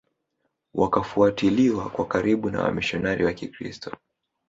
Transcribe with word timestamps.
Wakafuatiliwa 0.73 1.89
kwa 1.89 2.05
karibu 2.07 2.49
na 2.49 2.63
wamishionari 2.63 3.25
wa 3.25 3.33
kikristo 3.33 3.91